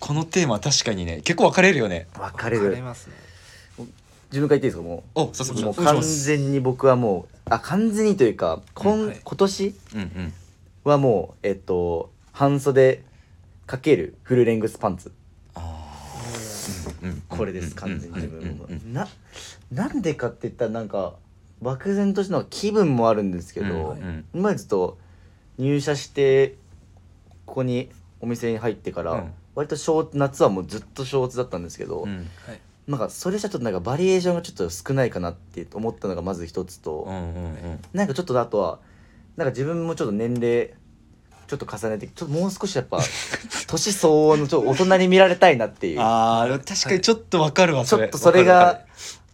[0.00, 2.08] このテーマ確かにね結構分かれるよね。
[2.14, 2.62] 分かれる。
[2.62, 3.14] 分かれますね。
[4.30, 4.82] 自分から言っていいですか？
[4.82, 5.20] もう。
[5.64, 9.20] もう完全に僕はもうあ完全にというか今,、うんはい。
[9.22, 9.74] 今年
[10.84, 13.02] はもうえっと半袖
[13.66, 15.12] かけるフルレングスパンツ。
[17.28, 18.92] これです完全に自分うんうんうんうん。
[18.92, 19.08] な
[19.72, 21.14] なんでかって言ったらなんか
[21.62, 24.24] 漠然としたのは気分もあるんですけど、うんうん。
[24.34, 24.98] 今までずっと
[25.58, 26.56] 入社して
[27.46, 29.32] ここにお店に入ってから、うん。
[29.54, 32.22] 割とショーツ夏はもうずっとショーツだったんですけど、うんは
[32.54, 32.60] い。
[32.88, 37.80] なんかそれじゃちょっとなんかバリエーションがちょっと少ないかなって思ったのがまず一つと、うんうんうん。
[37.92, 38.78] なんかちょっとあとは
[39.36, 40.74] なんか自分もちょっと年齢
[41.46, 43.00] ちょっと重ねてちょっともう少しやっぱ
[43.66, 46.00] 年相応のちょっと大人に見られたいなっていう。
[46.00, 48.04] あー確かにちょっと分かるわそれ。
[48.04, 48.80] ちょっとそれが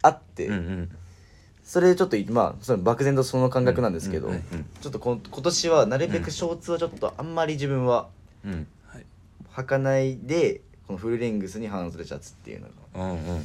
[0.03, 0.97] あって、うんうん
[1.67, 4.43] それちょっとまあその漠然とその感覚なんですけど、うんうん
[4.81, 8.09] ちょっとこ今年はなるべくショーツはちょっとあんまり自分は
[9.53, 10.17] 履かない。
[10.19, 13.45] でこのフルレングスに半袖シャツっていうのうんうんうんうん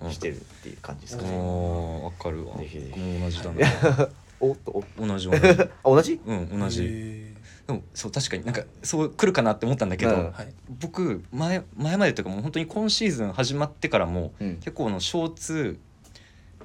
[0.00, 0.06] うん。
[0.06, 1.30] がしてるっていう感じですかね。
[1.34, 2.58] おーわかるわ。
[2.58, 3.20] ぜひぜひ。
[3.20, 4.08] 同じだな。
[4.40, 4.84] おっと？
[4.98, 5.38] 同じ同じ。
[5.40, 6.20] あ同じ？
[6.26, 6.84] うん同じ。
[6.84, 7.34] へ
[7.66, 10.20] でもそう確かになんかそう来るかなって思ったんだけど、うん。
[10.26, 10.52] ーはい。
[10.80, 14.54] 僕前前までというかもう本当に今シーズン始まってからも、うん。
[14.56, 15.78] 結構あのショーツ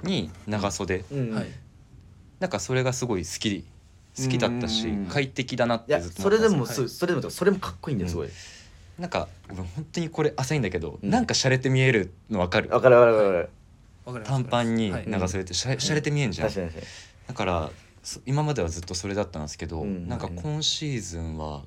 [0.04, 1.34] に長袖、うん。
[1.34, 1.48] はい。
[2.40, 3.66] なんかそれがすごい好き。
[4.22, 5.06] 好きだったしうん。
[5.08, 6.68] 快適だなっいやてずっとそれでもはい。
[6.68, 8.30] そそれでもそれもかっこいいんだよすごい。
[8.98, 11.10] なんか俺本当にこれ浅いんだけど、うん。
[11.10, 12.70] なんか洒落て見えるの分かる？
[12.70, 13.50] わかるわかるわかる
[14.06, 14.30] わかります。
[14.30, 15.04] 短パンにはい。
[15.08, 16.88] 長袖ってしゃ洒落て見えんじゃん、確かに確か
[17.28, 17.70] だから
[18.04, 20.08] そ今まではずっとそれだったんですけど、うん。
[20.10, 21.62] なんか今シーズンは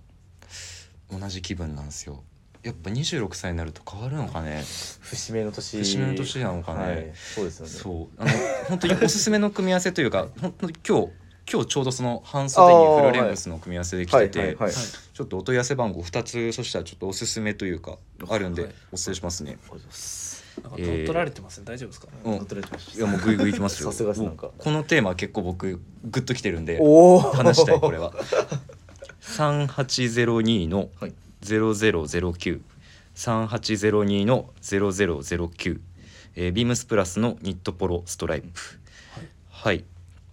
[1.10, 2.22] 同じ気分なんですよ
[2.62, 4.58] やっぱ26歳になると変わるのかね。
[4.58, 5.78] に節目の年。
[5.78, 6.78] 節目の年なのかね。
[6.78, 7.12] はい。
[7.14, 7.72] そうですよね。
[7.72, 8.22] そう。
[8.22, 8.30] あの
[8.68, 11.08] 本当におすすめの組み合わせというか 本当に今日
[11.50, 17.98] 今日ちょうどその半袖にフルレングスの組み合わせで来てて、はいちょっとお問い合わせ番号2つそしたらちょっとおすすめというか
[18.30, 18.72] あるんではい。
[18.92, 21.64] お伝えしますね、ありがとうございますなんか取られてますね。
[21.66, 22.32] 大丈夫ですかうん。
[22.32, 23.90] 乗っ取られてましたいやもうグイグイいきますよ。
[23.90, 24.50] さすがですなんか。
[24.56, 28.14] このテーマは結構僕グッときてるんで話したいこれは。
[29.22, 31.10] 3802のはい。
[31.10, 31.21] 0009
[33.14, 35.80] 3802の0009、
[36.36, 38.48] えービームスプラスのニットポロストライプ。
[39.10, 39.34] はい。
[39.50, 39.84] はい、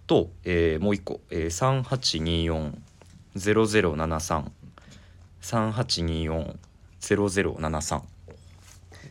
[0.06, 2.72] と、えーもう一個、えー、
[3.34, 4.44] 38240073
[5.42, 8.02] 38240073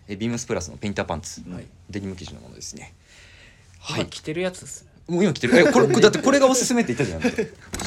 [0.07, 1.65] えービームスプラスのペインターパンツ、はい。
[1.89, 2.93] デニム生地のものですね。
[3.79, 4.01] はい。
[4.01, 5.57] 今着てるやつですねもう今着てる。
[5.57, 7.31] えこれだってこれがおすすめって言ったじゃん。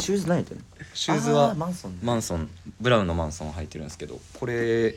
[0.01, 1.99] シューズ何やってんのあシューズはーマンソン。
[2.03, 2.51] マンソン。
[2.81, 4.95] ブラウンのマンソンを履いてるんですけどこれい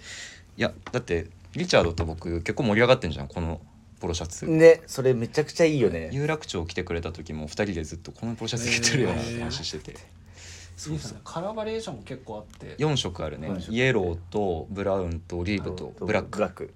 [0.57, 3.61] やだってリチャードと僕結構盛り上がってんじゃんこの
[3.99, 6.09] ポロシャツ、ねそれめちゃくちゃいいよね。
[6.11, 12.75] 有楽町来てくれた時も2人でずっとこのポロシャツ着てるよなって話してて、いいですねカラーバリエーションも結構あって。
[12.77, 13.47] 4色あるね。
[13.47, 13.73] 四色。
[13.73, 16.38] イエローとブラウンとオリーブとブラック。
[16.38, 16.73] ブラック。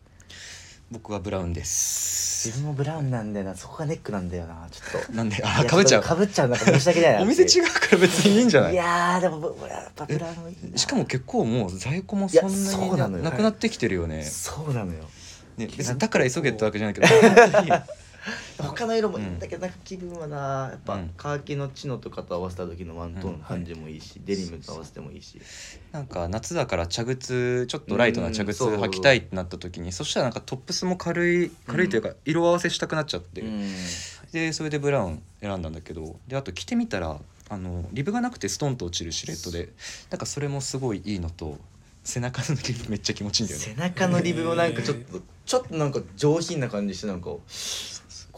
[0.92, 3.56] 僕はブラウンです自分もブラウンなんだよな。
[3.56, 4.68] そこがネックなんだよな。
[4.72, 5.12] ちょっと。
[5.14, 5.42] なんで？
[5.44, 6.02] あかぶっちゃう。
[6.02, 6.50] かぶっちゃう。
[6.50, 7.22] なんか申し訳ないな。
[7.22, 8.74] お店違うから別にいいんじゃない？
[8.74, 10.78] いやーでも僕やっぱブラウンいいな。
[10.78, 14.24] しかも結構もう在庫もそんなになくなってきてるよね。
[14.24, 15.04] そうなのよ。
[15.58, 17.08] ね、別にだから急げってわけじゃないけど
[18.64, 19.40] 他の色もいいん。
[19.40, 21.12] だけどなんか気分はなやっぱうん。
[21.18, 25.40] カーキのチノとかと合わせた時のワントーンの感じもいいし、デニムと合わせてもいいし。
[25.92, 33.74] なんか夏だから茶靴ちょっとライトな茶靴履きたいってなった時にそしたらなんかトップスも軽い軽いというか色合わせしたくなっちゃって、うん。
[34.32, 37.18] でそれでブラウン選んだんだけどであと着てみたら
[37.50, 39.70] あのリブがなくてストンと落ちるシルエットで
[40.12, 41.58] なんかそれもすごいいいのと
[42.04, 47.38] 背中のリブめっちゃ気持ちいいんだよ背ね中のリブもなんかちょっとちょっとなんか上品な感じしてなんかか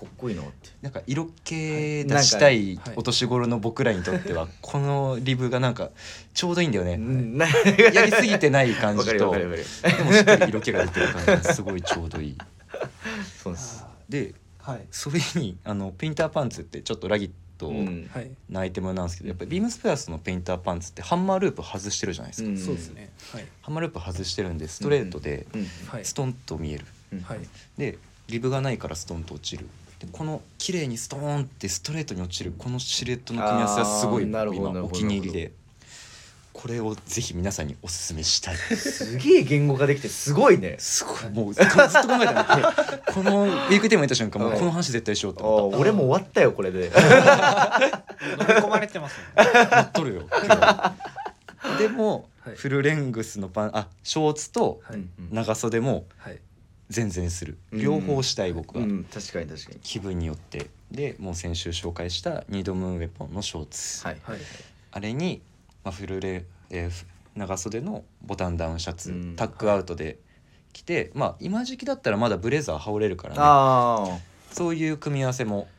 [0.06, 0.70] っこいいなって。
[0.82, 5.90] なんか色気出したいはいお年頃の僕らにとってはこのリブがなんか
[6.34, 7.00] ちょうどいいんだよね。
[7.94, 9.32] やりすぎてない感じと。
[9.36, 9.56] でも
[10.14, 12.38] しっかり色気が出てる感じがすごいちょうどいい。
[13.44, 13.86] そうです。
[14.10, 14.82] ではい。
[14.92, 18.10] それにあのペインターパンツってちょっとラギットうん。
[18.12, 22.58] はいなアイテムなんですけどやっぱりビームスプラスのペインターパンツってハンマーループ外してるじゃないですか、うん。
[22.58, 23.12] そうですね。
[23.32, 23.46] はい。
[23.62, 25.66] ハンマーループ外してるんでストレートでうん。
[25.88, 27.40] はいストンと見える、うんはい
[27.78, 29.68] でリブがないからストンと落ちる
[30.02, 34.44] でこの綺麗にストーンってストレートに落ちるこのシルエットの組み合わせはすごい今
[34.82, 35.52] お気に入りで。
[36.54, 38.56] これをぜひ皆さんにおすすめしたい。
[38.56, 40.76] すげえ言語化できてすごいね。
[40.80, 41.30] すごい。
[41.32, 46.86] もうずっと考えたのこれこのウィークテーマ見た瞬間もうこの話絶対しようあと思っー俺も終わったよこれで。
[46.88, 46.94] 飲み
[48.54, 49.24] 込まれてますね。
[49.36, 50.24] たなっとるよ
[51.80, 52.56] でも、はい。
[52.56, 54.82] フルレングスのパンあショーツと
[55.32, 56.40] 長袖もはい
[56.92, 57.58] 全然する。
[57.72, 57.82] うん。
[57.82, 59.04] 両方したい僕は、うん。
[59.06, 59.80] 確かに確かに。
[59.82, 60.70] 気分によって。
[60.92, 64.40] でもう先週紹介したニードムーンウェポンのショーツ、はいはい
[64.94, 65.42] あれに、
[65.86, 69.36] まあ、フルレ、えーふ長袖のボタンダウンシャツ、うん。
[69.38, 70.20] タックアウトで
[70.74, 73.40] 着て、まあ今時期だったらまだブレザー羽織れるからね。
[73.42, 74.20] あ
[74.52, 75.70] そういう組み合わせも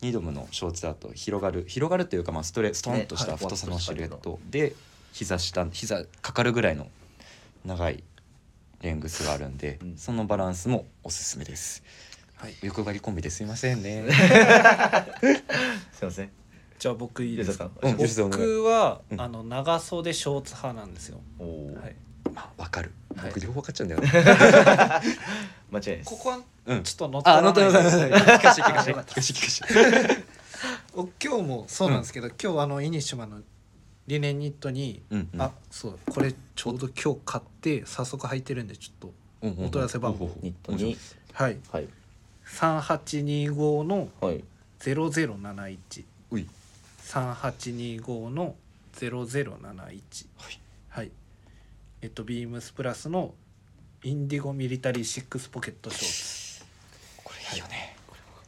[0.00, 1.64] ニドムのショーツだと広がる。
[1.68, 4.74] 広がるというかまあストレストンとした太さのシルエットで
[5.12, 6.88] 膝下膝かかるぐらいの
[7.66, 8.02] 長い
[8.84, 9.96] レングスがあるんで、うん。
[9.96, 11.82] そのバランスもおすすめです。
[12.36, 12.54] はい。
[12.62, 14.04] 欲張りコンビですいませんね。
[14.12, 15.06] あ
[15.92, 16.30] すいません。
[16.78, 17.70] じゃあ僕いいですか？
[17.82, 19.20] うん僕はうん。
[19.20, 21.20] あの長袖ショーツ派なんですよ。
[21.38, 21.96] おおはい。
[22.34, 22.92] まあわかる。
[23.16, 23.30] はい。
[23.30, 25.02] 僕両方買っちゃうんだよね、 間違い
[25.72, 26.10] ないです。
[26.10, 26.82] ここはうん。
[26.82, 27.42] ちょっと乗っ取ない。
[27.44, 27.70] 乗って乗
[28.20, 28.92] 聞かして聞かして。
[28.92, 30.24] 聞よかして聞かして。
[30.94, 33.40] お今日もそうなんですけど、今日あのイニシマの
[34.06, 35.42] リネンニットに、うんうん。
[35.42, 39.12] あそうこれちょうど今日買って早速履いてるんでちょっと
[39.42, 40.30] お問い合わせ番号。
[40.42, 40.96] ニットに。
[41.32, 41.58] はい。
[41.70, 41.88] はい。
[42.46, 44.44] 3825のはい。
[44.80, 46.48] 0071うい。
[47.00, 48.54] 3825の
[48.94, 50.60] 0071はい。
[50.88, 51.10] はい。
[52.02, 53.34] えっとビームスプラスの
[54.02, 56.64] インディゴミリタリーシックスポケットショーツ。
[57.24, 57.96] これいいよね、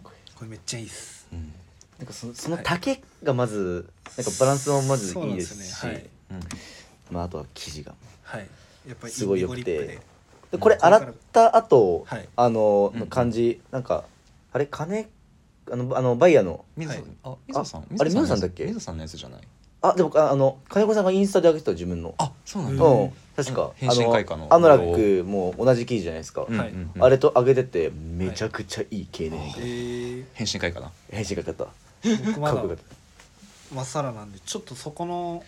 [0.02, 0.10] こ
[0.42, 1.26] れめっちゃいいっす。
[1.32, 1.52] うん
[1.98, 6.40] なんかそのその丈がまずなんかバランスもまずいいですしそうなんですねうん。
[7.14, 7.94] まああとは生地が。
[8.22, 8.46] はい。
[8.86, 9.62] やっぱりすごい良くて。
[9.62, 10.00] で
[10.52, 12.28] でこれ洗った後、はい。
[12.36, 14.04] あのうんの感じなんか
[14.52, 15.08] あれ金
[15.70, 16.64] あのあのバイヤーの。
[16.76, 17.16] 水野さん、はい。
[17.24, 17.80] あ水野さん。
[17.80, 18.64] あれ水野さんだっけ？
[18.64, 19.40] 水野さんのやつじゃない？
[19.82, 22.14] あでもああの金子さんがインスタで上げてた自分の。
[22.18, 23.12] あそうなんうだ、うん。
[23.36, 23.72] 確か。
[23.76, 24.46] 変身開花の。
[24.50, 27.04] あのアノラックも同じ生地じゃないですか、はいうんうん。
[27.04, 30.92] あれと上げててめちゃくちゃいい経年えー、変身開花な。
[31.10, 31.66] 変身がかった
[32.26, 35.44] 僕まだかっさらなんでちょっとそこの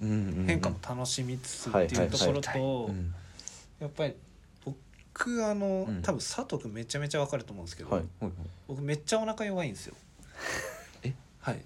[0.00, 0.46] うんうんうん。
[0.46, 3.14] 変化も楽しみつつはいっていうところはいとうん
[3.80, 4.14] やっぱり
[4.64, 6.02] 僕あの、うん。
[6.02, 8.02] 多分佐藤君めちゃめちゃわかると思うんですけど、はい。
[8.66, 9.94] 僕めっちゃお腹弱いんですよ。
[11.04, 11.14] え？
[11.40, 11.56] はい。
[11.56, 11.62] よ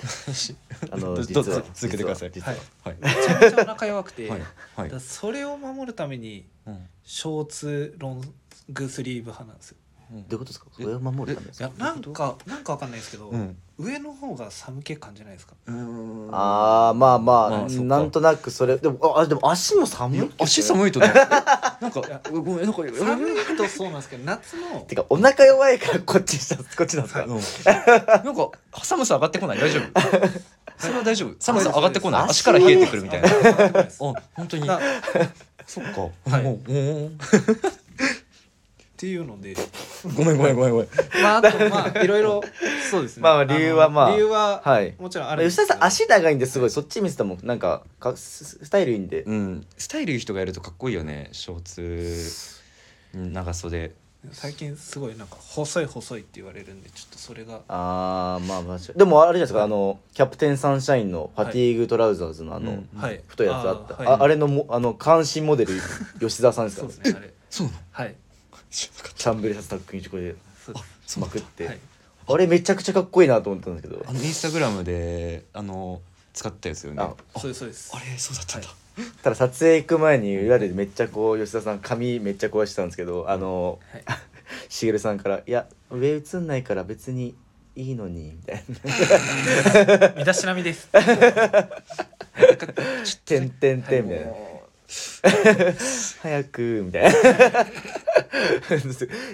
[0.00, 0.54] く話
[0.92, 2.30] あのど実はどうぞ続けてください。
[2.30, 2.56] 実は。
[2.84, 2.96] はい。
[3.00, 3.16] はい。
[3.16, 4.40] めちゃめちゃお腹弱くて、はい。
[4.40, 6.88] だはいそれを守るためにうん。
[7.02, 8.34] ショーツロン
[8.68, 9.76] グスリーブ派なんですよ。
[9.80, 10.66] うんどういうことですか？
[10.72, 11.66] それを守るためですか？
[11.66, 13.56] いやなんかなんかわかんないですけど、うん。
[13.78, 15.54] 上の方が寒気感じないですか？
[15.66, 16.28] うん。
[16.32, 17.84] ああまあ、まあそっか。
[17.84, 21.08] なんとなくそれでもあでも足も寒い足寒いとね。
[21.80, 27.28] なんかごめんなんか寒いとそうなんですけど夏のてかお腹弱いからこっちしたこっちなんですか、う。
[28.22, 28.50] んなんか
[28.82, 29.58] 寒さ上がってこない？
[29.58, 30.00] 大丈夫？
[30.78, 31.34] それは大丈夫。
[31.40, 32.22] 寒さ上がってこない？
[32.24, 33.28] 足足から冷えてくるみたいな。
[33.30, 34.14] あっ本
[34.48, 34.66] 当に。
[34.66, 34.78] な
[35.66, 36.00] そっか。
[36.30, 36.42] はい。
[36.42, 37.10] もうもう
[38.96, 39.54] ていうので。
[40.16, 40.88] ごめんごめんごめんごめん。
[41.22, 42.42] まああとまあいろいろ。
[42.90, 43.22] そうですね。
[43.22, 44.10] まあ理由はまあ。
[44.10, 44.94] の理由ははい。
[44.98, 45.66] もちろんあるんですけど。
[45.66, 46.70] 吉田さん足長いんですごい。
[46.70, 49.66] そっち見せてもなんかかススタイルいいんで、うん。
[49.76, 51.28] スタイルいい人がやるとかっこいいよね。
[51.32, 52.62] ショーツ。
[53.14, 53.92] 長袖。
[54.32, 57.60] 最近すごいなんか細い細いって言われるんでちょっとそれが。
[57.68, 59.62] あーまあまあでもあれじゃないですか。
[59.62, 62.88] あのキャプテンサンシャインのファティーグトラウザーズのあの、うん。
[63.00, 63.20] はい。
[63.28, 63.94] 太いやつあった。
[63.94, 64.20] あ,、ーはい。
[64.22, 65.74] あれのもあの監視モデル
[66.18, 66.82] 吉沢さんですか？
[66.82, 67.32] そうですねあれ。
[67.50, 67.78] そうなの？
[67.92, 68.16] はい
[68.76, 70.36] チャンブレシャツタックにこれで
[71.18, 71.78] まくって、はい。
[72.28, 74.02] あれめちゃくちゃかっこいいなと思ったんですけど。
[74.02, 76.00] たあのインスタグラムであの
[76.34, 77.02] 使ったやつよね。
[77.02, 77.92] ああそうですそうです。
[77.94, 78.68] あれそうだったんだ。
[79.22, 84.04] ただ撮影行く前に裏でめっちゃこう吉田さん髪めっちゃ壊してたんですけどあのはい。
[84.68, 87.34] しげるさんから「いや上映んないから別に
[87.74, 90.14] いいのに」みたいな。
[90.16, 90.88] 身だしなみです
[93.24, 94.32] 「てんてんてん」みたいな
[96.22, 97.14] 「早く」みたいな「い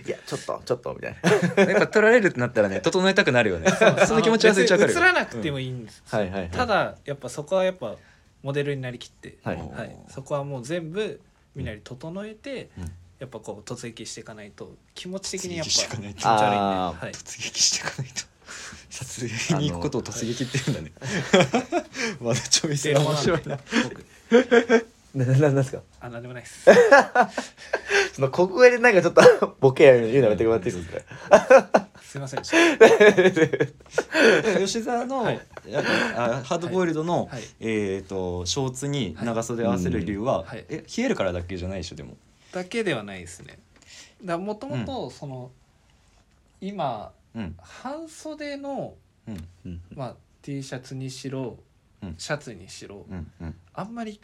[0.09, 1.17] やちょっとちょっと」みたい
[1.57, 1.65] な。
[1.65, 3.71] やっぱ取られるってなったらね整えたくなるよね。
[4.07, 4.93] その気持ちはめっちゃわかる。
[4.93, 6.51] 映らなくてもいいんです、はいはいはい。
[6.51, 7.97] ただやっぱそこはやっぱ
[8.43, 9.57] モデルになりきって、はい。
[9.57, 11.21] はい、そこはもう全部
[11.55, 12.93] みんなに整えて、うん。
[13.19, 16.21] やっぱこう突撃していかないと気持ち的にやっぱ突撃していかないと。
[16.21, 18.33] 気持ち悪いんで、あーはい、突撃していかないと。
[18.91, 20.93] 撮影に行くことを突撃って言うんだね。
[22.21, 23.59] まだちょいせ面白いな。
[24.29, 25.83] 僕なななんですか？
[26.01, 26.65] あなんでもないです。
[28.15, 30.99] その小声でなんかちょっと ボケや言うのやめてもらっていいですか
[32.03, 32.57] すいませんでした。
[34.59, 35.41] 吉沢の、はい。
[36.17, 37.43] ああハードボイルドの、はい。
[37.61, 40.65] えっ、とショーツに長袖合わせる理由は、はい。
[40.69, 42.17] え冷えるからだけじゃないでしょでも。
[42.53, 43.59] だけではないですね。
[44.25, 45.51] だもともとその、
[46.61, 47.57] 今うん。
[47.59, 48.95] 半袖の、
[49.27, 49.81] うんうん。
[49.95, 51.59] まあ、T シャツにしろ
[52.03, 52.15] うん。
[52.19, 53.31] シャツにしろ、うん。
[53.41, 53.55] うん。
[53.73, 54.21] あんまり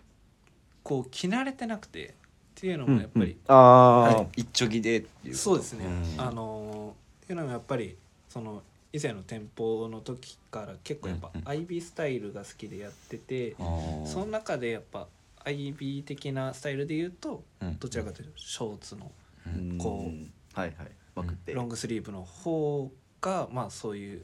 [0.83, 2.11] こう着慣れてなくてっ
[2.55, 6.21] ていうのもやっぱり、ああ、はい一丁着でっていうそうですね、ん。
[6.21, 7.97] あのーっていうのもやっぱり
[8.29, 8.63] その
[8.93, 11.47] 以前の店舗の時から結構やっぱうんうん。
[11.47, 14.07] IB スタイルが好きでやってて、あー。
[14.07, 15.07] その中でやっぱ
[15.45, 17.79] IB 的なスタイルで言うとうん。
[17.79, 19.11] どちらかというとショーツの
[19.47, 19.79] うん。
[19.79, 20.89] こうはいはい。
[21.15, 24.23] まくって、ロングスリーブの方がまあそういう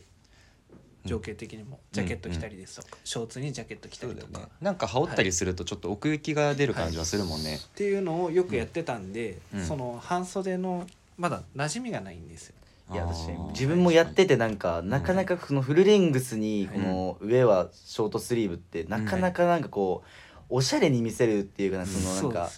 [1.05, 1.81] 情景的にも。
[1.93, 4.47] ジャケット着たりですとか、ショーツにジャケット着たりとか、ね。
[4.61, 9.64] なんか羽織ったりするとちょっと奥行きが出る感じはするもんね、っていうのをよくやってたんで、うん。
[9.64, 10.87] その半袖の
[11.17, 12.55] まだ馴染みがないんですよ。
[12.93, 20.09] いや私自分もやっててなんかなかなかそのフルレングスにはいこの上はショートスリーブってなかなかなんかこう
[20.57, 22.49] おしゃれに見せるっていうかなそのなんか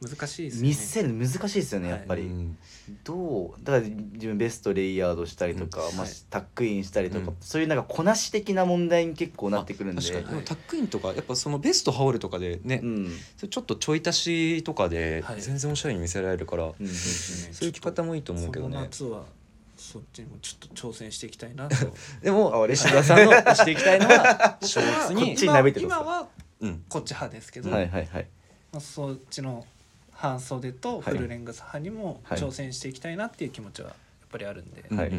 [0.00, 0.68] 難しいですね。
[0.68, 2.56] 見せるの難しいですよねやっぱり、うん。
[3.04, 7.36] どうだから自分ベストレイヤードしたりとか、まあタックインしたりとか、うん。
[7.42, 10.02] そういうなんかこなし的な問題に結構なってくるんで。
[10.02, 12.82] タックインとかやっぱそのベスト羽織るとかでね、
[13.50, 15.42] ちょっとちょい足しとかではい。
[15.42, 16.72] 全然おしゃれに見せられるから、
[17.52, 18.78] そういう着方もいいと思うけどね。
[18.78, 19.24] 夏は
[19.76, 21.76] そっちにもちょっと挑戦していきたいなと。
[22.22, 25.36] でもあ俺吉田さんの押していきたいのはショーツに
[25.82, 26.28] 今は
[26.60, 26.84] うん。
[26.88, 28.26] こっち派ですけど、はいはいはい。
[28.72, 29.64] まあ、そっちの
[30.12, 33.96] 半袖とフルレングス派にもはい挑戦していきたいなっていう気持ちはやっ
[34.30, 35.10] ぱりあるんで、はい。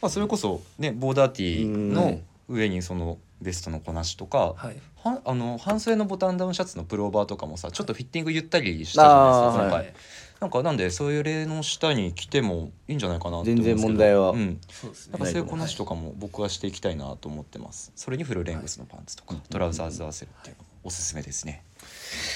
[0.00, 1.92] まあ、それこそねボーダーティーうん。
[1.92, 4.76] の上にそのベストのこなしとか、はい。
[5.02, 9.94] はあの半袖のボタンダウンシャツのプローバーとかもさちょっとフィッティングゆったりしたじゃないですかあー今回、はい
[10.40, 13.88] なんかなんでそういう例の下に着てもいいんじゃないかなって思うんですけど。
[13.88, 14.30] 全然問題は。
[14.30, 15.12] うん、そうですね。
[15.12, 17.92] なんかそういうこなしとかも僕はしていきたいなと思ってます。
[17.96, 21.62] それにフルレングスのパンツとか、トラウザーズ合わせるっていうのおすすめですね。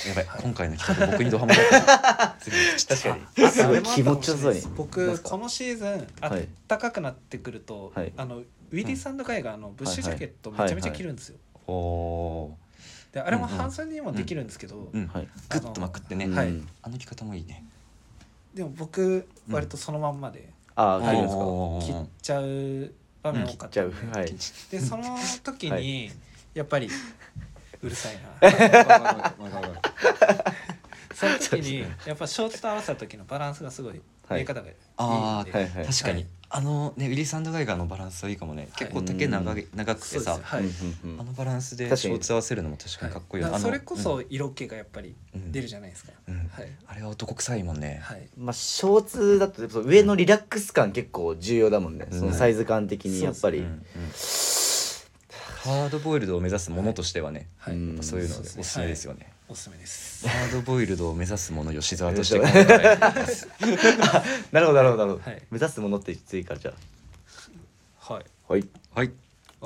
[0.09, 4.63] やばい、今回の企画僕にドハマだった次確かあにすごい気持ちよさそうに。
[4.63, 8.13] なん僕このシーズンあったかくなってくると、はい。
[8.17, 11.37] あのウィリー・サンドガイがあのブッシュジャケットはいはいめちゃめちゃ着るんですよ、
[11.67, 12.57] おお
[13.13, 15.07] であれも半袖にもできるんですけど、ー、うん。
[15.09, 15.29] はい。
[15.49, 16.53] グッとまくってね、うんはい。
[16.83, 17.65] あの着方もいいね
[18.55, 21.45] でも僕割とそのまんまでああはい切るんですか？
[22.03, 24.11] 切っちゃう場面多かっ切っちゃたんで,、う。
[24.13, 24.35] はい。
[24.71, 25.05] でその
[25.43, 26.11] 時に
[26.55, 26.89] やっぱり
[27.83, 28.51] うるさいな。
[31.15, 34.39] その時にやっぱショーツと合わせた時のバランスがすごいはい。
[34.39, 35.87] 見え方がいいんで、あはいはい。
[35.87, 40.61] 確かに、はいあのねウィリー・サンドガイガーのバランスはいいかもね、結構丈長い長くてさ、あ
[41.23, 44.03] のバランスでショーツ合わせるのも確かにかっこいいそれこうん。
[44.03, 46.11] そ色気がやっぱり出るじゃないですか、
[46.89, 48.29] あれは男臭いもんね、はい。
[48.37, 52.19] まあショーツだと上のリラックス感結構重要だもんね、うん。
[52.19, 57.47] そのサイズ感的にやっぱり、ハードボイルドを目指すものとしてはね、
[58.01, 60.29] そういうのでおすすめですよね、おすすめです。
[60.29, 62.45] ハードボイルドを目指すもの吉沢として考
[64.53, 65.43] なるほどなるほどなるほど、はい。
[65.51, 66.75] 目指すものって追加じゃ
[67.99, 68.25] はい。
[68.49, 68.69] あはい。
[68.95, 69.11] はい。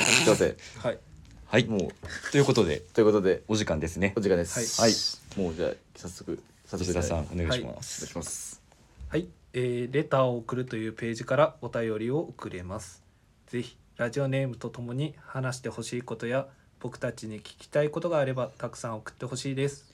[0.01, 0.57] すいません。
[0.79, 0.99] はい。
[1.47, 1.91] はいもう
[2.33, 4.15] ということでということでお時間ですね。
[4.17, 4.81] お時間です。
[4.81, 4.93] はい。
[5.37, 6.81] もうじゃあ早速早速。
[6.85, 8.63] 吉沢さんおお願いしま願いす、します。
[9.09, 13.03] はい、えーレターを送るというページからお便りを送れます。
[13.49, 16.49] ぜひラジオネームとともに話してほしいことや
[16.85, 19.91] 僕たちに聞きたいことがあればたくさん送ってほしいです。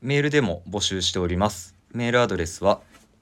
[0.00, 1.74] メールでも募集しております。
[1.92, 2.80] メールアドレスは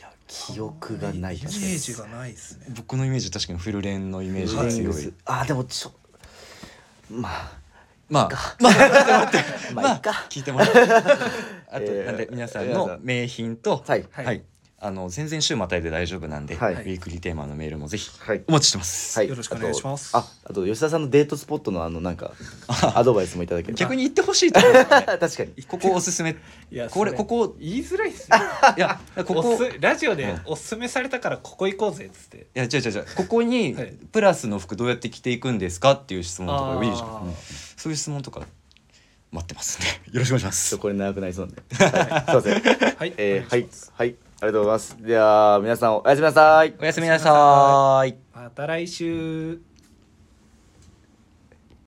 [0.00, 1.36] や記憶がない。
[1.36, 2.66] イメージがないですね。
[2.76, 4.72] 僕のイメージ確かにフルレンのイメージがはい。
[4.72, 5.92] 強い、あでもちょ
[7.10, 7.52] まあ。
[8.08, 8.28] まあ。
[8.60, 8.72] まあ
[9.74, 10.26] まあいいか。
[10.30, 11.02] 聞いてもらってあ
[11.78, 12.88] と、えーなんで皆さん皆さん。
[12.88, 14.06] の名品とはい。
[14.12, 14.44] はい、
[14.78, 16.74] あの全然週またいで大丈夫なんで、はい。
[16.74, 18.42] ウィークリーテーマのメールもぜひはい。
[18.46, 19.28] お待ちしてます、はい。
[19.28, 20.14] よろしくお願いします。
[20.14, 22.32] あとああと吉田さんのデートスポットのあのなんか
[22.94, 23.78] アドバイスもいただければ。
[23.78, 25.06] 逆に言ってほしいところだね。
[25.18, 25.62] 確かに。
[25.64, 26.36] ここおすすめ。
[26.70, 27.56] いやこれそここ。
[27.58, 28.36] 言いづらいっすよ。
[28.76, 29.58] いやここ。
[29.80, 30.40] ラジオでうん。
[30.44, 32.46] おすすめされたからここ行こうぜっつって。
[32.54, 33.06] いや違う違う違う。
[33.16, 33.92] ここにはい。
[34.12, 37.34] プラスの服どうやって着ていくんですかっていう質問とかいいじゃん、
[37.76, 38.46] そういう質問とか
[39.32, 42.96] 待ってますねよろしくお願いしまちょっすとこれ長くなりそうなんで、はい、すいません。
[42.96, 43.14] はい。
[43.16, 43.60] えー、はい。
[43.60, 43.92] お願いします。
[43.96, 44.16] はい。
[44.20, 45.02] ありがとうございます。
[45.02, 46.74] では皆さんおやすみなさい。
[46.78, 48.16] おやすみなさーい。
[48.34, 49.58] また来週